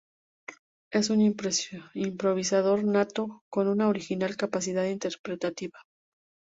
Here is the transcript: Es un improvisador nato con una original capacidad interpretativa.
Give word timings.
Es 0.91 1.11
un 1.11 1.21
improvisador 1.21 2.83
nato 2.83 3.43
con 3.51 3.67
una 3.67 3.87
original 3.87 4.35
capacidad 4.35 4.85
interpretativa. 4.85 5.77